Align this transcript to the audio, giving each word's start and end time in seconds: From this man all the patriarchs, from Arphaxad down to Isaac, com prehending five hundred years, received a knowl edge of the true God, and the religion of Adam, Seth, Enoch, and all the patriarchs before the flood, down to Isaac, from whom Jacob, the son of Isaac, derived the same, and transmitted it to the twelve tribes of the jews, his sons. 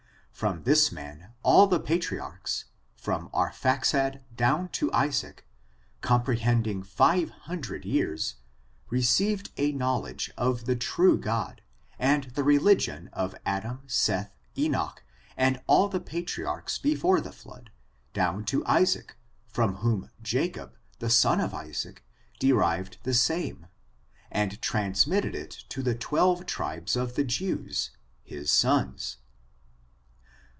From 0.31 0.63
this 0.63 0.91
man 0.91 1.33
all 1.43 1.67
the 1.67 1.79
patriarchs, 1.79 2.65
from 2.95 3.29
Arphaxad 3.31 4.21
down 4.35 4.69
to 4.69 4.91
Isaac, 4.91 5.45
com 6.01 6.23
prehending 6.25 6.83
five 6.83 7.29
hundred 7.29 7.85
years, 7.85 8.37
received 8.89 9.51
a 9.57 9.71
knowl 9.71 10.07
edge 10.07 10.31
of 10.37 10.65
the 10.65 10.75
true 10.75 11.19
God, 11.19 11.61
and 11.99 12.23
the 12.31 12.43
religion 12.43 13.07
of 13.13 13.35
Adam, 13.45 13.81
Seth, 13.85 14.31
Enoch, 14.57 15.03
and 15.37 15.61
all 15.67 15.87
the 15.89 15.99
patriarchs 15.99 16.79
before 16.79 17.21
the 17.21 17.31
flood, 17.33 17.69
down 18.11 18.43
to 18.45 18.65
Isaac, 18.65 19.15
from 19.47 19.75
whom 19.75 20.09
Jacob, 20.23 20.73
the 20.97 21.11
son 21.11 21.39
of 21.39 21.53
Isaac, 21.53 22.03
derived 22.39 22.97
the 23.03 23.13
same, 23.13 23.67
and 24.31 24.59
transmitted 24.59 25.35
it 25.35 25.51
to 25.69 25.83
the 25.83 25.93
twelve 25.93 26.47
tribes 26.47 26.95
of 26.95 27.13
the 27.13 27.23
jews, 27.25 27.91
his 28.23 28.49
sons. 28.49 29.17